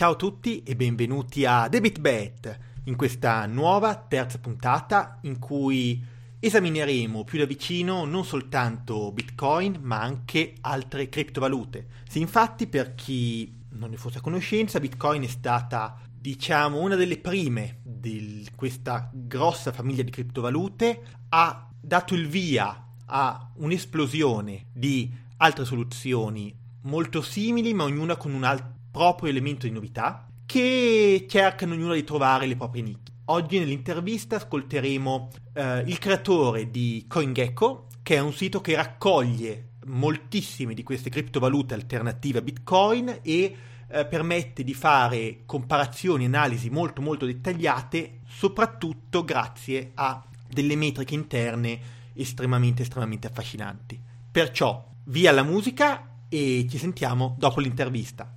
[0.00, 6.02] Ciao a tutti e benvenuti a DebitBet, in questa nuova terza puntata in cui
[6.40, 11.86] esamineremo più da vicino non soltanto Bitcoin ma anche altre criptovalute.
[12.08, 17.18] Sì, infatti per chi non ne fosse a conoscenza, Bitcoin è stata diciamo una delle
[17.18, 25.66] prime di questa grossa famiglia di criptovalute, ha dato il via a un'esplosione di altre
[25.66, 31.94] soluzioni molto simili ma ognuna con un altro proprio elemento di novità che cercano ognuna
[31.94, 33.14] di trovare le proprie nicchie.
[33.26, 40.74] Oggi nell'intervista ascolteremo eh, il creatore di CoinGecko, che è un sito che raccoglie moltissime
[40.74, 43.56] di queste criptovalute alternative a Bitcoin e
[43.86, 51.80] eh, permette di fare comparazioni analisi molto molto dettagliate, soprattutto grazie a delle metriche interne
[52.14, 54.00] estremamente estremamente affascinanti.
[54.30, 58.34] Perciò via la musica e ci sentiamo dopo l'intervista.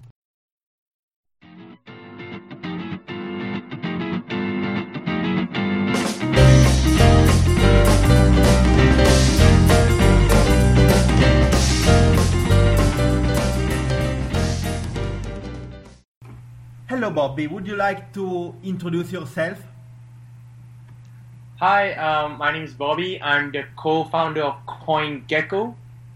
[17.03, 17.47] Hello, Bobby.
[17.47, 19.61] Would you like to introduce yourself?
[21.57, 23.21] Hi, um, my name is Bobby.
[23.21, 25.75] I'm the co-founder of CoinGecko.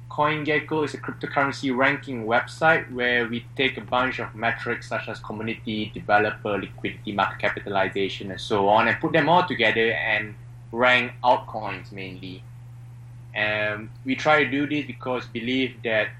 [0.09, 5.19] CoinGecko is a cryptocurrency ranking website where we take a bunch of metrics such as
[5.19, 10.35] community, developer, liquidity, market capitalization, and so on, and put them all together and
[10.71, 12.41] rank altcoins mainly.
[13.35, 16.11] And we try to do this because we believe that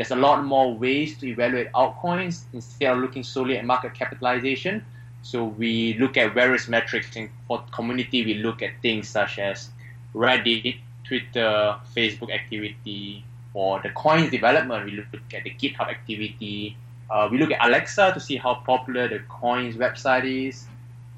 [0.00, 4.82] there's a lot more ways to evaluate altcoins instead of looking solely at market capitalization.
[5.20, 7.14] So we look at various metrics.
[7.16, 9.68] And for community, we look at things such as
[10.14, 13.26] Reddit, Twitter, Facebook activity.
[13.52, 16.78] For the coins development, we look at the GitHub activity.
[17.10, 20.64] Uh, we look at Alexa to see how popular the coins website is,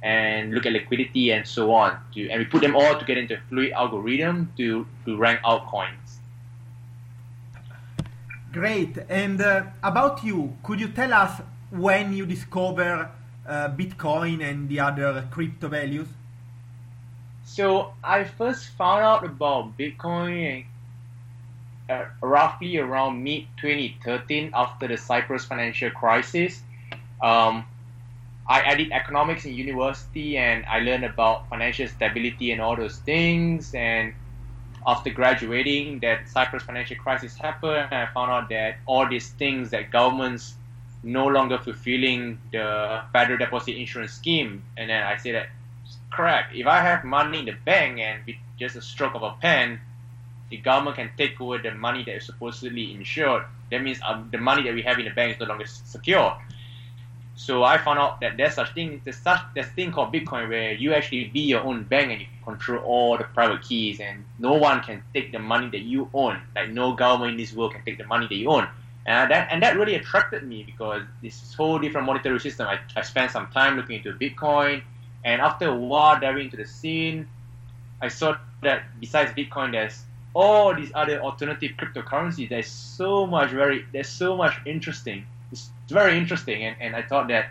[0.03, 1.97] and look at liquidity and so on.
[2.15, 6.19] To, and we put them all together into a fluid algorithm to, to rank altcoins.
[8.53, 8.99] Great.
[9.09, 11.41] And uh, about you, could you tell us
[11.71, 13.11] when you discover
[13.49, 16.09] uh, Bitcoin and the other crypto values?
[17.45, 20.67] So I first found out about Bitcoin
[21.89, 26.61] uh, roughly around mid 2013 after the Cyprus financial crisis.
[27.23, 27.65] Um,
[28.49, 32.99] I, I did economics in university and I learned about financial stability and all those
[32.99, 34.13] things and
[34.87, 39.91] after graduating that Cyprus financial crisis happened I found out that all these things that
[39.91, 40.55] governments
[41.03, 44.63] no longer fulfilling the federal deposit insurance scheme.
[44.77, 45.49] And then I said that
[46.11, 49.33] crap if I have money in the bank and with just a stroke of a
[49.41, 49.81] pen
[50.51, 53.45] the government can take over the money that is supposedly insured.
[53.71, 56.37] That means um, the money that we have in the bank is no longer secure
[57.35, 60.73] so I found out that there's such thing there's such there's thing called Bitcoin where
[60.73, 64.55] you actually be your own bank and you control all the private keys and no
[64.55, 66.41] one can take the money that you own.
[66.55, 68.69] Like no government in this world can take the money that you own.
[69.07, 72.69] And that and that really attracted me because this whole different monetary system.
[72.69, 74.83] I, I spent some time looking into Bitcoin
[75.25, 77.29] and after a while diving into the scene,
[78.01, 80.05] I saw that besides Bitcoin there's
[80.35, 82.51] all these other alternative cryptocurrencies.
[82.51, 85.27] There's so much very there's so much interesting.
[85.53, 87.51] It's very interesting and, and I thought that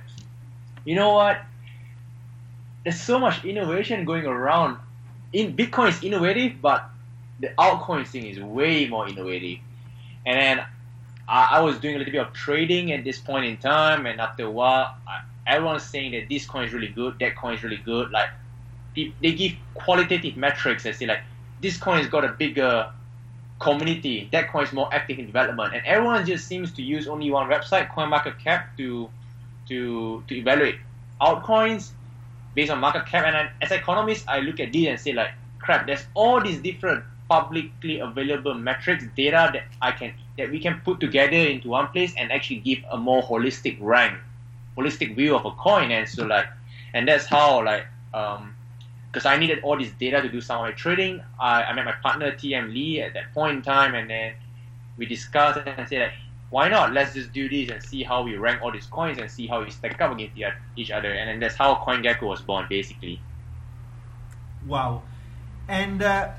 [0.85, 1.41] you know what
[2.84, 4.78] there's so much innovation going around.
[5.34, 6.89] In Bitcoin is innovative, but
[7.39, 9.59] the altcoin thing is way more innovative.
[10.25, 10.66] And then
[11.28, 14.19] I, I, was doing a little bit of trading at this point in time, and
[14.19, 17.63] after a while, I, everyone's saying that this coin is really good, that coin is
[17.63, 18.12] really good.
[18.12, 18.29] Like
[18.95, 21.22] they give qualitative metrics and say like
[21.62, 22.91] this coin has got a bigger
[23.61, 27.29] community, that coin is more active in development, and everyone just seems to use only
[27.31, 29.09] one website, CoinMarketCap, to
[29.67, 30.77] to to evaluate
[31.22, 31.91] altcoins
[32.55, 33.25] based on market cap.
[33.25, 36.59] And I, as economist, I look at this and say like, crap, there's all these
[36.59, 41.88] different publicly available metrics, data that I can that we can put together into one
[41.88, 44.17] place and actually give a more holistic rank,
[44.77, 45.91] holistic view of a coin.
[45.91, 46.47] And so like,
[46.94, 48.56] and that's how like, um,
[49.12, 51.22] because I needed all this data to do some of my trading.
[51.40, 54.34] I, I met my partner TM Lee at that point in time, and then
[54.98, 56.13] we discussed and said like,
[56.50, 56.94] why not?
[56.94, 59.63] Let's just do this and see how we rank all these coins and see how
[59.63, 60.36] we stack up against
[60.75, 61.12] each other.
[61.12, 63.22] And then that's how CoinGecko was born, basically.
[64.68, 65.04] Wow.
[65.68, 66.30] And uh,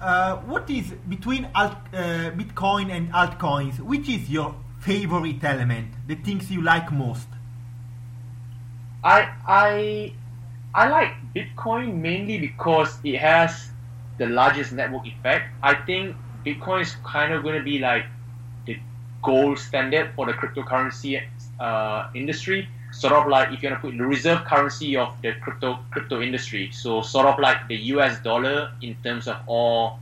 [0.00, 3.78] uh, what is between alt, uh, Bitcoin and altcoins?
[3.80, 5.92] Which is your favorite element?
[6.06, 7.28] The things you like most?
[9.04, 10.12] I I
[10.74, 13.70] I like Bitcoin mainly because it has
[14.18, 15.46] the largest network effect.
[15.62, 18.04] I think Bitcoin is kind of going to be like
[18.66, 18.78] the
[19.22, 21.22] gold standard for the cryptocurrency
[21.60, 22.68] uh, industry.
[22.90, 26.22] Sort of like if you want to put the reserve currency of the crypto crypto
[26.22, 26.70] industry.
[26.72, 28.18] So sort of like the U.S.
[28.20, 30.00] dollar in terms of all,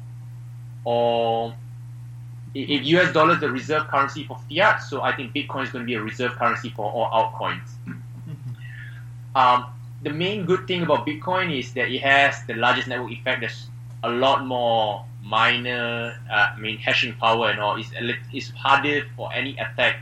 [0.84, 1.54] all.
[2.54, 3.12] If U.S.
[3.12, 5.94] dollar is the reserve currency for fiat, so I think Bitcoin is going to be
[5.94, 7.68] a reserve currency for all altcoins.
[9.34, 9.66] Um,
[10.06, 13.40] the main good thing about Bitcoin is that it has the largest network effect.
[13.40, 13.66] There's
[14.04, 17.76] a lot more miner, uh, I mean, hashing power and all.
[17.76, 17.90] It's,
[18.32, 19.96] it's harder for any attack,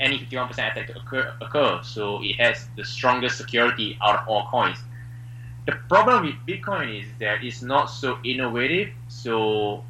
[0.00, 1.80] any 51% attack to occur, occur.
[1.84, 4.78] So it has the strongest security out of all coins.
[5.66, 8.88] The problem with Bitcoin is that it's not so innovative.
[9.06, 9.84] So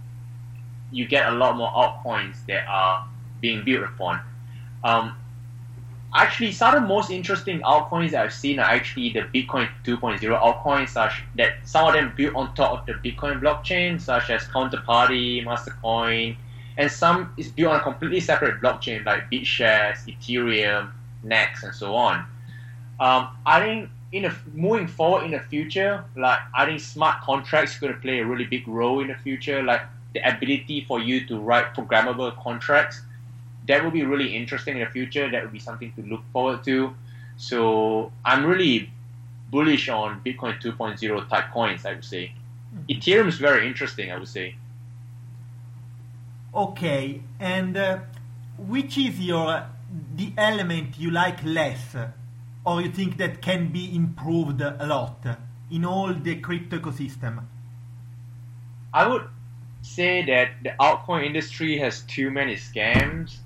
[0.93, 3.09] you get a lot more altcoins that are
[3.41, 4.21] being built upon.
[4.85, 5.17] Um,
[6.15, 10.21] actually some of the most interesting altcoins that I've seen are actually the Bitcoin 2.0
[10.21, 14.43] altcoins, such that some of them built on top of the Bitcoin blockchain, such as
[14.45, 16.37] Counterparty, Mastercoin,
[16.77, 20.91] and some is built on a completely separate blockchain like BitShares, Ethereum,
[21.25, 22.25] Nxt, and so on.
[22.99, 27.79] Um, I think in a, moving forward in the future, like I think smart contracts
[27.79, 29.83] going to play a really big role in the future, like
[30.15, 33.03] the ability for you to write programmable contracts
[33.71, 35.31] that will be really interesting in the future.
[35.31, 36.93] That would be something to look forward to.
[37.37, 38.91] So I'm really
[39.51, 41.87] bullish on Bitcoin 2.0 type coins.
[41.87, 42.33] I would say
[42.75, 42.91] mm-hmm.
[42.93, 44.11] Ethereum is very interesting.
[44.11, 44.57] I would say.
[46.53, 47.99] Okay, and uh,
[48.59, 49.67] which is your
[50.17, 51.95] the element you like less,
[52.67, 55.25] or you think that can be improved a lot
[55.71, 57.45] in all the crypto ecosystem?
[58.93, 59.29] I would
[59.83, 63.39] say that the altcoin industry has too many scams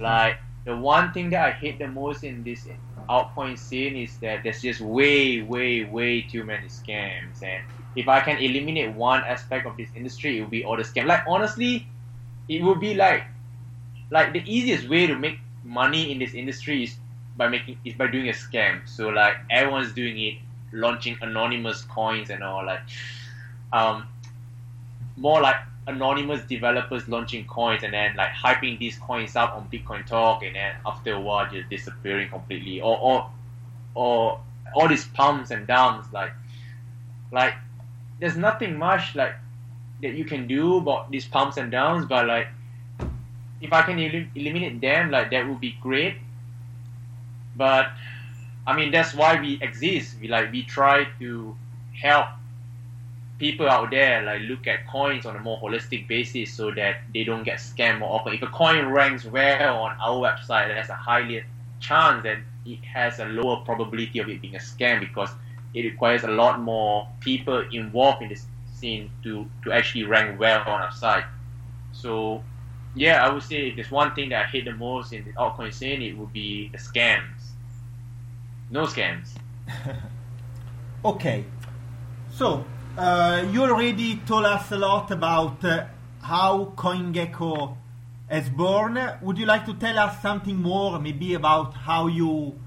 [0.00, 2.66] like the one thing that I hate the most in this
[3.08, 7.42] altcoin scene is that there's just way, way, way too many scams.
[7.42, 7.62] And
[7.94, 11.06] if I can eliminate one aspect of this industry, it would be all the scams.
[11.06, 11.86] Like honestly,
[12.48, 13.24] it would be like
[14.10, 16.96] like the easiest way to make money in this industry is
[17.36, 18.86] by making is by doing a scam.
[18.88, 20.34] So like everyone's doing it,
[20.72, 22.80] launching anonymous coins and all like
[23.72, 24.08] um
[25.16, 25.56] more like
[25.86, 30.56] anonymous developers launching coins and then like hyping these coins up on Bitcoin Talk and
[30.56, 32.80] then after a while just disappearing completely.
[32.80, 33.30] Or or
[33.94, 34.40] or
[34.74, 36.32] all these pumps and dumps like
[37.32, 37.54] like
[38.20, 39.34] there's nothing much like
[40.02, 42.48] that you can do about these pumps and downs but like
[43.60, 46.16] if I can el- eliminate them like that would be great.
[47.56, 47.90] But
[48.66, 50.16] I mean that's why we exist.
[50.20, 51.56] We like we try to
[51.94, 52.26] help
[53.38, 57.24] people out there like look at coins on a more holistic basis so that they
[57.24, 58.32] don't get scammed more often.
[58.34, 61.44] If a coin ranks well on our website, there's a higher
[61.80, 65.30] chance that it has a lower probability of it being a scam because
[65.74, 70.60] it requires a lot more people involved in this scene to, to actually rank well
[70.60, 71.24] on our site.
[71.92, 72.42] So
[72.94, 75.32] yeah, I would say if there's one thing that I hate the most in the
[75.32, 77.52] altcoin scene, it would be the scams.
[78.70, 79.28] No scams.
[81.04, 81.44] okay.
[82.30, 82.64] So
[82.96, 85.86] uh, you already told us a lot about uh,
[86.22, 87.76] how CoinGecko
[88.28, 88.98] has born.
[89.22, 92.58] Would you like to tell us something more, maybe about how you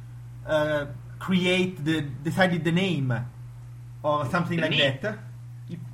[0.45, 0.85] uh,
[1.17, 3.13] create the decided the name
[4.03, 4.99] or something the like name.
[5.01, 5.19] that?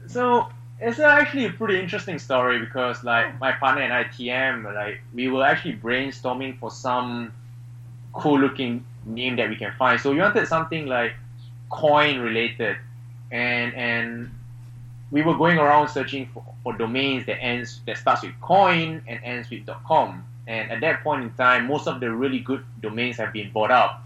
[0.07, 0.47] So
[0.79, 5.27] it's actually a pretty interesting story because like my partner and I TM like we
[5.29, 7.33] were actually brainstorming for some
[8.13, 9.99] cool looking name that we can find.
[9.99, 11.13] So we wanted something like
[11.69, 12.77] coin related
[13.31, 14.31] and and
[15.11, 19.19] we were going around searching for, for domains that ends that starts with coin and
[19.23, 20.25] ends with .com.
[20.47, 23.71] And at that point in time, most of the really good domains have been bought
[23.71, 24.03] up.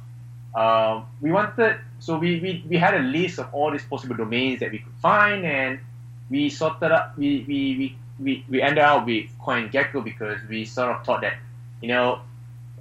[0.55, 4.61] Uh, we wanted, so we, we, we had a list of all these possible domains
[4.61, 5.79] that we could find, and
[6.29, 7.17] we sorted up.
[7.17, 11.35] We we, we, we, we ended up with CoinGecko because we sort of thought that,
[11.81, 12.21] you know,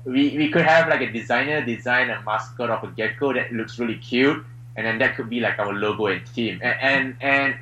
[0.04, 3.78] we, we could have like a designer design a mascot of a gecko that looks
[3.78, 4.44] really cute,
[4.78, 6.60] and then that could be like our logo and theme.
[6.62, 7.54] And and, and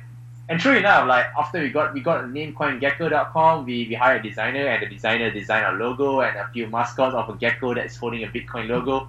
[0.49, 4.23] and true enough, like after we got we got a name CoinGecko.com, we, we hired
[4.23, 7.73] a designer and the designer designed our logo and a few mascots of a gecko
[7.73, 9.07] that's holding a Bitcoin logo.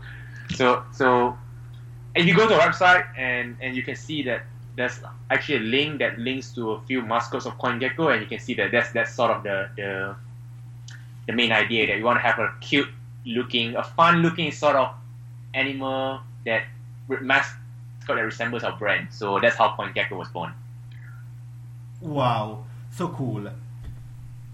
[0.54, 1.36] So so
[2.14, 4.42] if you go to our website and, and you can see that
[4.76, 5.00] there's
[5.30, 8.54] actually a link that links to a few mascots of CoinGecko and you can see
[8.54, 10.16] that that's that's sort of the the,
[11.26, 12.88] the main idea that we want to have a cute
[13.26, 14.94] looking, a fun looking sort of
[15.52, 16.62] animal that
[18.08, 19.08] mascot that resembles our brand.
[19.10, 20.52] So that's how CoinGecko was born.
[22.00, 23.50] Wow, so cool.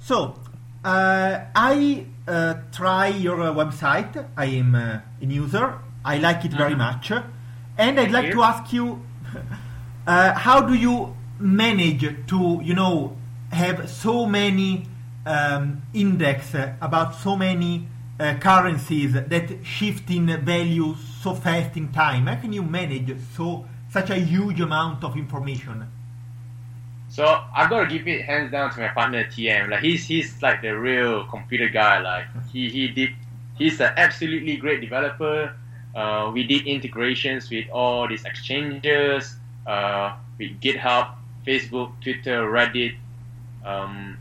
[0.00, 0.38] So,
[0.84, 4.26] uh, I uh, try your uh, website.
[4.36, 5.78] I am uh, a user.
[6.04, 6.78] I like it very mm-hmm.
[6.78, 7.12] much.
[7.76, 9.02] And I'd like to ask you,
[10.06, 13.16] uh, how do you manage to, you know,
[13.50, 14.86] have so many
[15.26, 22.26] um, index about so many uh, currencies that shift in value so fast in time?
[22.26, 25.86] How can you manage so such a huge amount of information?
[27.08, 29.70] So I've got to give it hands down to my partner TM.
[29.70, 32.00] Like he's he's like the real computer guy.
[32.00, 33.10] Like he he did
[33.56, 35.54] he's an absolutely great developer.
[35.94, 41.14] Uh, we did integrations with all these exchanges, uh, with GitHub,
[41.46, 42.96] Facebook, Twitter, Reddit,
[43.64, 44.18] um,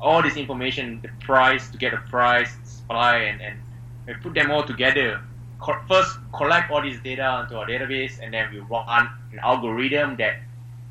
[0.00, 2.56] all this information, the price to get a price,
[2.88, 3.58] supply, and, and
[4.06, 5.20] we put them all together.
[5.60, 10.16] Co- first, collect all this data onto our database, and then we run an algorithm
[10.16, 10.40] that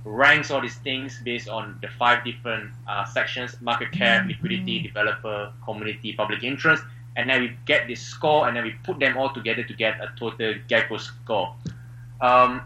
[0.05, 5.51] ranks all these things based on the five different uh, sections market cap, liquidity, developer,
[5.65, 6.83] community, public interest.
[7.15, 9.99] And then we get this score and then we put them all together to get
[9.99, 11.55] a total Gecko score.
[12.21, 12.61] Um,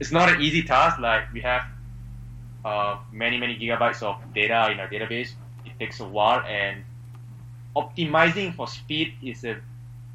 [0.00, 1.62] it's not an easy task, like we have
[2.64, 5.32] uh, many, many gigabytes of data in our database.
[5.64, 6.82] It takes a while, and
[7.76, 9.56] optimizing for speed is a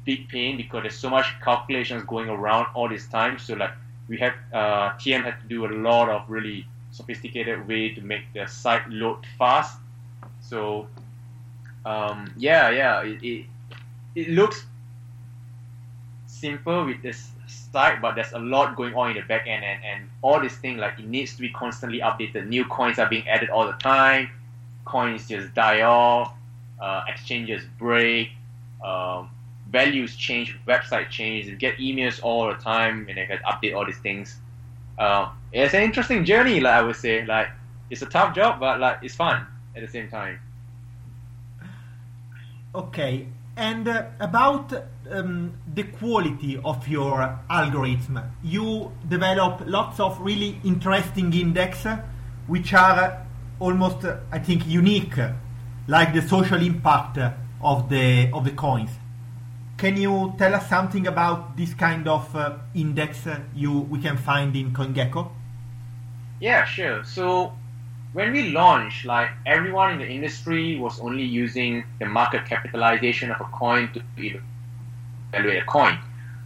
[0.04, 3.38] big pain because there's so much calculations going around all this time.
[3.38, 3.72] So, like,
[4.08, 8.22] we have uh, TM had to do a lot of really sophisticated way to make
[8.32, 9.78] the site load fast.
[10.40, 10.86] So
[11.84, 13.46] um, yeah, yeah, it, it,
[14.14, 14.66] it looks
[16.26, 19.84] simple with this site, but there's a lot going on in the back end, and,
[19.84, 22.48] and all this thing like it needs to be constantly updated.
[22.48, 24.28] New coins are being added all the time.
[24.84, 26.32] Coins just die off.
[26.80, 28.30] Uh, exchanges break.
[28.84, 29.30] Um,
[29.70, 33.84] values change, website change, you get emails all the time, and they can update all
[33.84, 34.36] these things.
[34.98, 37.24] Uh, it's an interesting journey, like I would say.
[37.24, 37.48] Like
[37.90, 40.38] it's a tough job, but like it's fun at the same time.
[42.74, 44.72] Okay, and uh, about
[45.10, 51.86] um, the quality of your algorithm, you develop lots of really interesting index,
[52.46, 53.26] which are
[53.58, 55.18] almost, uh, I think, unique,
[55.88, 57.18] like the social impact
[57.62, 58.90] of the of the coins.
[59.76, 64.16] Can you tell us something about this kind of uh, index uh, you we can
[64.16, 65.30] find in CoinGecko?
[66.40, 67.04] Yeah, sure.
[67.04, 67.52] So
[68.12, 73.40] when we launched, like everyone in the industry was only using the market capitalization of
[73.40, 75.98] a coin to evaluate a coin.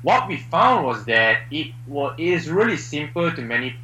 [0.02, 3.76] What we found was that it was it is really simple to manipulate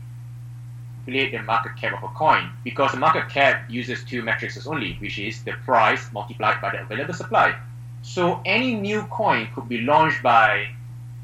[1.06, 5.18] the market cap of a coin because the market cap uses two metrics only, which
[5.18, 7.54] is the price multiplied by the available supply.
[8.02, 10.68] So any new coin could be launched by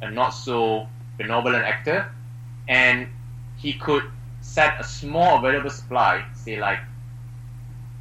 [0.01, 2.11] a not so benevolent actor,
[2.69, 3.07] and
[3.57, 4.05] he could
[4.41, 6.81] set a small available supply, say like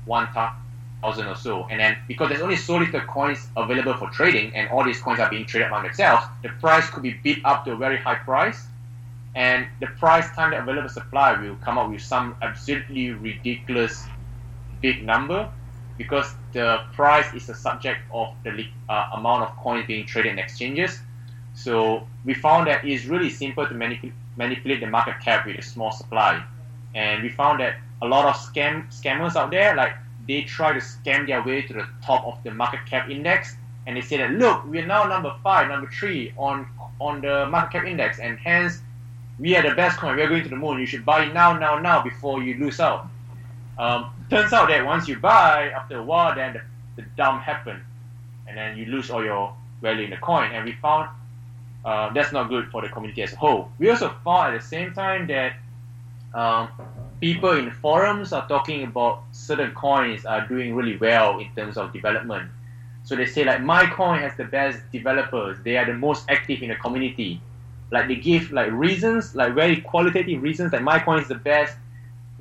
[0.05, 4.55] one thousand or so, and then because there's only so little coins available for trading,
[4.55, 7.65] and all these coins are being traded among themselves, the price could be bid up
[7.65, 8.65] to a very high price,
[9.35, 14.05] and the price time the available supply will come up with some absolutely ridiculous
[14.81, 15.49] big number
[15.97, 20.39] because the price is a subject of the uh, amount of coins being traded in
[20.39, 20.99] exchanges.
[21.53, 25.61] So we found that it's really simple to manip- manipulate the market cap with a
[25.61, 26.43] small supply,
[26.95, 29.93] and we found that a lot of scam scammers out there, like
[30.27, 33.95] they try to scam their way to the top of the market cap index, and
[33.95, 36.67] they say that look, we're now number five, number three on
[36.99, 38.81] on the market cap index, and hence
[39.41, 40.15] we are the best coin.
[40.15, 40.79] We are going to the moon.
[40.79, 43.07] You should buy now, now, now before you lose out.
[43.79, 46.61] Um, turns out that once you buy, after a while, then the,
[47.01, 47.81] the dump happened,
[48.47, 50.51] and then you lose all your value in the coin.
[50.51, 51.09] And we found
[51.83, 53.71] uh, that's not good for the community as a whole.
[53.79, 55.53] We also found at the same time that
[56.35, 56.69] um,
[57.19, 61.91] people in forums are talking about certain coins are doing really well in terms of
[61.91, 62.47] development.
[63.03, 65.57] So they say like my coin has the best developers.
[65.63, 67.41] They are the most active in the community.
[67.91, 71.75] Like they give like reasons, like very qualitative reasons that my coin is the best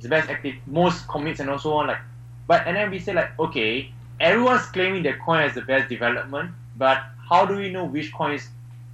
[0.01, 1.99] it's the best active, most commits and also on like,
[2.47, 6.49] but and then we say like, okay, everyone's claiming their coin has the best development,
[6.75, 8.47] but how do we know which coin is,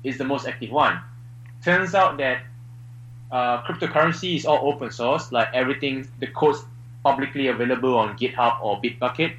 [0.03, 0.99] is the most active one?
[1.63, 2.41] Turns out that
[3.31, 6.65] uh, cryptocurrency is all open source, like everything, the code's
[7.05, 9.33] publicly available on GitHub or Bitbucket,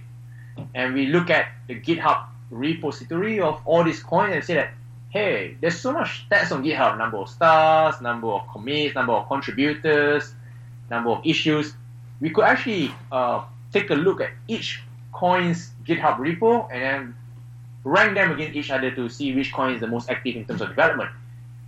[0.75, 4.71] and we look at the GitHub repository of all these coins and say that
[5.11, 9.27] hey, there's so much stats on GitHub, number of stars, number of commits, number of
[9.29, 10.35] contributors,
[10.91, 11.73] number of issues,
[12.21, 17.17] we could actually uh, take a look at each coin's GitHub repo and then
[17.85, 20.61] rank them against each other to see which coin is the most active in terms
[20.61, 21.11] of development.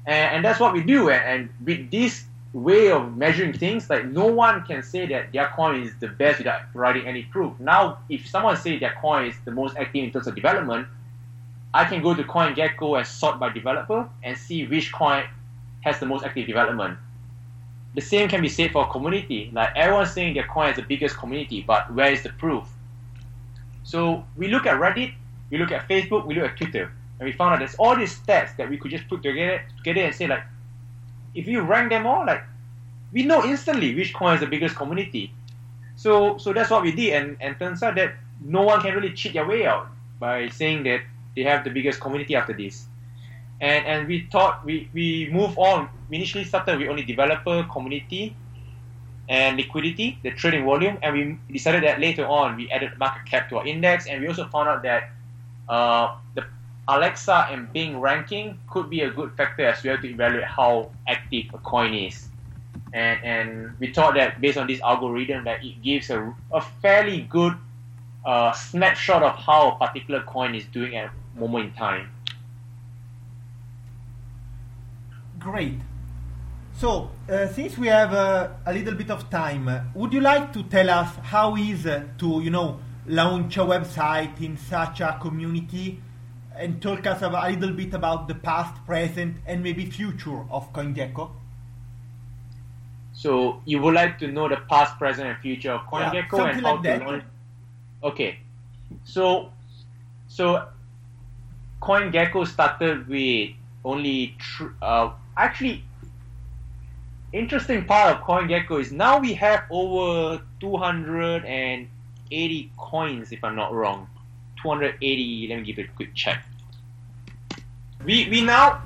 [0.06, 1.10] And, and that's what we do.
[1.10, 5.48] And, and with this way of measuring things, like no one can say that their
[5.48, 7.58] coin is the best without providing any proof.
[7.60, 10.88] Now, if someone says their coin is the most active in terms of development,
[11.72, 15.24] I can go to CoinGecko and sort by developer and see which coin
[15.82, 16.98] has the most active development
[17.94, 19.50] the same can be said for community.
[19.52, 22.64] Like everyone's saying their coin has the biggest community, but where is the proof?
[23.82, 25.14] So we look at Reddit,
[25.50, 28.16] we look at Facebook, we look at Twitter, and we found out there's all these
[28.16, 30.44] stats that we could just put together together and say like,
[31.34, 32.42] if you rank them all, like,
[33.12, 35.32] we know instantly which coin is the biggest community.
[35.96, 39.12] So so that's what we did, and and turns out that no one can really
[39.12, 39.88] cheat their way out
[40.20, 41.02] by saying that
[41.36, 42.86] they have the biggest community after this.
[43.60, 45.88] And and we thought we we move on.
[46.08, 48.36] We initially started with only developer community
[49.28, 53.48] and liquidity, the trading volume, and we decided that later on we added market cap
[53.50, 55.10] to our index, and we also found out that
[55.68, 56.44] uh, the
[56.88, 61.46] Alexa and Bing ranking could be a good factor as well to evaluate how active
[61.54, 62.28] a coin is.
[62.92, 67.20] And, and we thought that based on this algorithm that it gives a, a fairly
[67.22, 67.54] good
[68.24, 72.10] uh, snapshot of how a particular coin is doing at moment in time.
[75.38, 75.80] Great.
[76.74, 80.52] So, uh, since we have uh, a little bit of time, uh, would you like
[80.52, 85.18] to tell us how is uh, to, you know, launch a website in such a
[85.20, 86.00] community
[86.56, 91.30] and talk us a little bit about the past, present, and maybe future of CoinGecko?
[93.12, 96.60] So, you would like to know the past, present, and future of CoinGecko yeah, and
[96.60, 97.06] how like to that.
[97.06, 97.24] launch?
[98.02, 98.38] Okay.
[99.04, 99.50] So,
[100.28, 100.66] so
[101.80, 103.50] CoinGecko started with
[103.84, 105.84] only tr- uh, actually
[107.32, 114.08] interesting part of CoinGecko is now we have over 280 coins, if I'm not wrong.
[114.62, 115.48] 280.
[115.48, 116.44] Let me give it a quick check.
[118.04, 118.82] We we now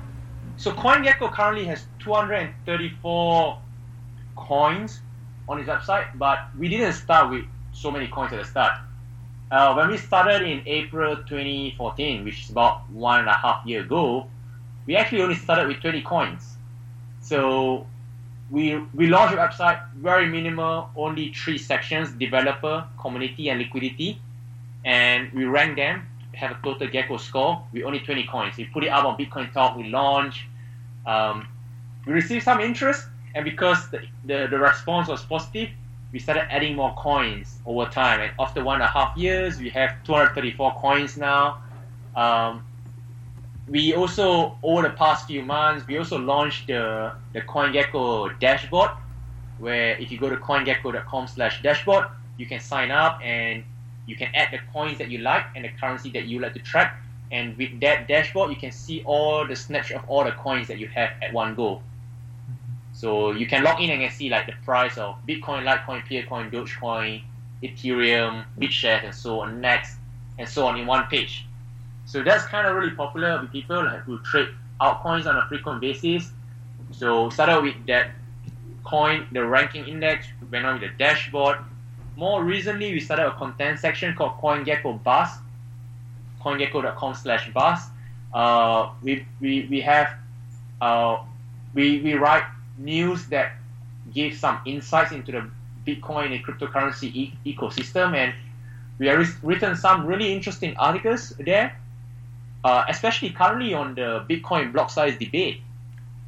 [0.57, 3.57] so CoinGecko currently has 234
[4.35, 5.01] coins
[5.47, 8.79] on its website, but we didn't start with so many coins at the start.
[9.51, 13.81] Uh, when we started in April 2014, which is about one and a half year
[13.81, 14.27] ago,
[14.85, 16.57] we actually only started with 20 coins.
[17.21, 17.85] So
[18.51, 24.21] we we launched a website very minimal, only three sections: developer, community, and liquidity.
[24.83, 28.57] And we rank them have a total Gecko score with only 20 coins.
[28.57, 29.77] We put it up on Bitcoin Talk.
[29.77, 30.41] We launched.
[31.05, 31.47] Um,
[32.05, 35.69] we received some interest, and because the, the, the response was positive,
[36.15, 38.21] we started adding more coins over time.
[38.21, 41.61] And after one and a half years, we have 234 coins now.
[42.15, 42.63] Um,
[43.67, 48.91] we also over the past few months we also launched the the CoinGecko dashboard
[49.57, 52.05] where if you go to coingecko.com slash dashboard
[52.37, 53.63] you can sign up and
[54.05, 56.59] you can add the coins that you like and the currency that you like to
[56.59, 56.95] track
[57.31, 60.77] and with that dashboard you can see all the snatch of all the coins that
[60.77, 61.81] you have at one go
[62.95, 67.21] so you can log in and see like the price of Bitcoin, Litecoin, Peercoin, Dogecoin,
[67.61, 69.95] Ethereum, BitShares and so on Nxt
[70.39, 71.45] and so on in one page
[72.05, 76.31] so that's kind of really popular with people who trade altcoins on a frequent basis.
[76.91, 78.11] So started with that
[78.83, 81.57] coin, the ranking index, went on with the dashboard.
[82.15, 85.29] More recently, we started a content section called CoinGecko Buzz,
[86.41, 87.79] coingecko.com slash buzz.
[88.33, 90.13] Uh, we, we, we have,
[90.81, 91.17] uh,
[91.73, 92.43] we, we write
[92.77, 93.53] news that
[94.13, 95.49] give some insights into the
[95.85, 98.33] Bitcoin and cryptocurrency e- ecosystem and
[98.97, 101.75] we have written some really interesting articles there
[102.65, 105.61] uh, especially currently on the Bitcoin block size debate.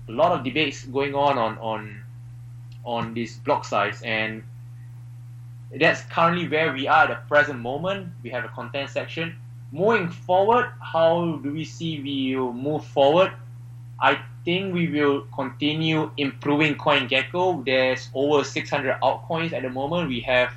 [0.08, 2.04] A lot of debates going on on on
[2.86, 4.44] on this block size, and
[5.76, 8.10] that's currently where we are at the present moment.
[8.24, 9.36] We have a content section.
[9.72, 13.34] Moving forward, how do we see we move forward?
[14.00, 17.66] I think we will continue improving CoinGecko.
[17.66, 20.08] There's over 600 altcoins at the moment.
[20.08, 20.54] We have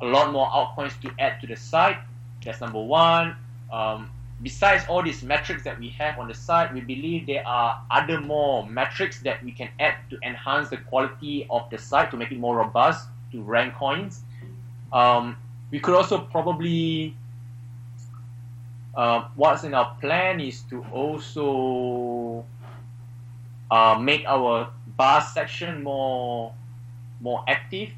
[0.00, 1.98] a lot more altcoins to add to the site.
[2.44, 3.34] That's number one.
[3.72, 4.10] Um,
[4.40, 8.20] besides all these metrics that we have on the site, we believe there are other
[8.20, 12.30] more metrics that we can add to enhance the quality of the site to make
[12.30, 14.20] it more robust to rank coins.
[14.92, 15.36] Um,
[15.72, 17.16] we could also probably,
[18.94, 22.44] uh, what's in our plan is to also
[23.70, 26.52] uh, make our bar section more
[27.20, 27.90] more active.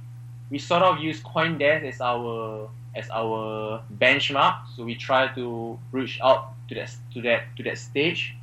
[0.50, 4.56] We sort of use CoinDesk as our as our benchmark.
[4.74, 8.34] So we try to reach out to that to that to that stage.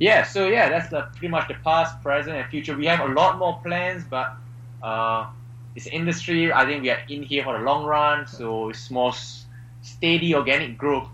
[0.00, 2.74] Yeah, so yeah, that's the, pretty much the past, present, and future.
[2.74, 4.32] We have a lot more plans, but
[4.82, 5.26] uh,
[5.74, 8.26] this industry, I think we are in here for the long run.
[8.26, 9.12] So it's more
[9.82, 11.06] steady, organic growth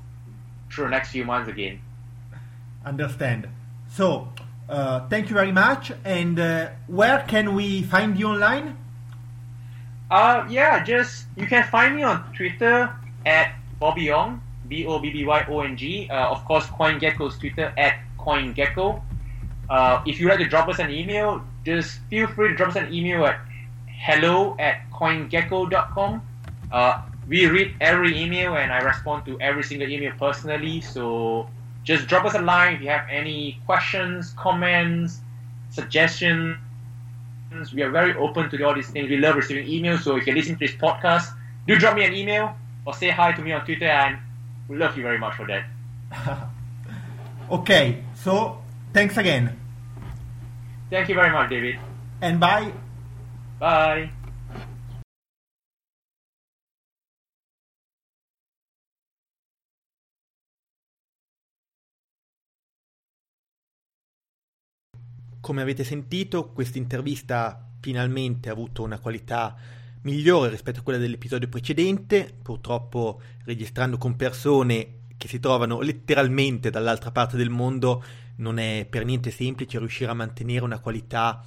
[0.70, 1.80] through the next few months again.
[2.84, 3.48] Understand.
[3.88, 4.28] So,
[4.68, 5.92] uh, thank you very much.
[6.04, 8.76] And uh, where can we find you online?
[10.10, 12.90] Uh, yeah, just you can find me on Twitter
[13.24, 16.08] at Bobby Ong, B O B B Y O N G.
[16.10, 19.02] Uh, of course, CoinGecko's Twitter at CoinGecko.
[19.68, 22.76] Uh, if you'd like to drop us an email, just feel free to drop us
[22.76, 23.40] an email at
[23.88, 26.22] hello at coingecko.com.
[26.70, 30.80] Uh, we read every email and I respond to every single email personally.
[30.80, 31.48] So
[31.86, 35.20] just drop us a line if you have any questions, comments,
[35.70, 36.58] suggestions.
[37.72, 39.08] We are very open to all these things.
[39.08, 40.00] We love receiving emails.
[40.02, 41.32] So if you're listening to this podcast,
[41.66, 44.18] do drop me an email or say hi to me on Twitter, and
[44.68, 45.64] we love you very much for that.
[47.50, 48.58] okay, so
[48.92, 49.56] thanks again.
[50.90, 51.78] Thank you very much, David.
[52.20, 52.72] And bye.
[53.60, 54.10] Bye.
[65.46, 69.54] Come avete sentito, questa intervista finalmente ha avuto una qualità
[70.00, 77.12] migliore rispetto a quella dell'episodio precedente, purtroppo registrando con persone che si trovano letteralmente dall'altra
[77.12, 78.02] parte del mondo
[78.38, 81.44] non è per niente semplice riuscire a mantenere una qualità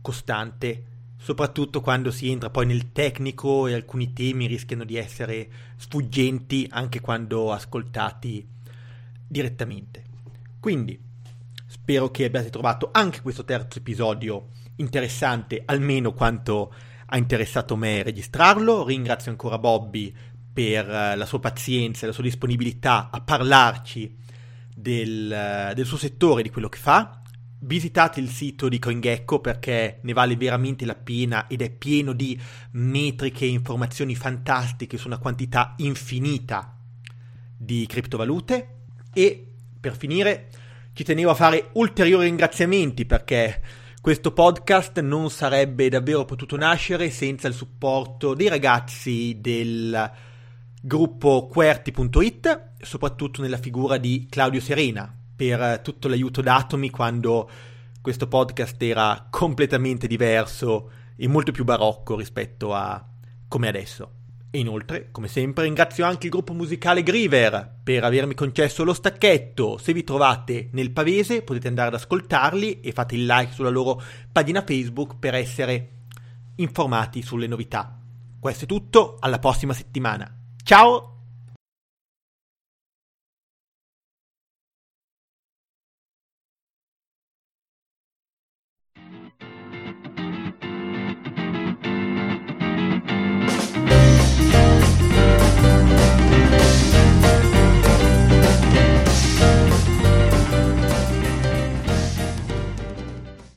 [0.00, 0.84] costante,
[1.16, 7.00] soprattutto quando si entra poi nel tecnico e alcuni temi rischiano di essere sfuggenti anche
[7.00, 8.46] quando ascoltati
[9.26, 10.04] direttamente.
[10.60, 11.10] Quindi
[11.82, 16.72] Spero che abbiate trovato anche questo terzo episodio interessante, almeno quanto
[17.06, 18.86] ha interessato me registrarlo.
[18.86, 20.14] Ringrazio ancora Bobby
[20.52, 24.16] per eh, la sua pazienza e la sua disponibilità a parlarci
[24.72, 27.20] del, eh, del suo settore, di quello che fa.
[27.58, 32.40] Visitate il sito di CoinGecko perché ne vale veramente la pena ed è pieno di
[32.70, 36.78] metriche e informazioni fantastiche su una quantità infinita
[37.56, 38.68] di criptovalute.
[39.12, 39.48] E
[39.80, 40.48] per finire
[40.94, 43.60] ci tenevo a fare ulteriori ringraziamenti perché
[44.00, 50.10] questo podcast non sarebbe davvero potuto nascere senza il supporto dei ragazzi del
[50.82, 57.48] gruppo QWERTY.it, soprattutto nella figura di Claudio Serena, per tutto l'aiuto datomi quando
[58.02, 63.02] questo podcast era completamente diverso e molto più barocco rispetto a
[63.46, 64.21] come adesso.
[64.54, 69.78] E inoltre, come sempre, ringrazio anche il gruppo musicale Griever per avermi concesso lo stacchetto.
[69.78, 74.02] Se vi trovate nel Pavese potete andare ad ascoltarli e fate il like sulla loro
[74.30, 75.88] pagina Facebook per essere
[76.56, 77.98] informati sulle novità.
[78.38, 80.30] Questo è tutto, alla prossima settimana.
[80.62, 81.21] Ciao!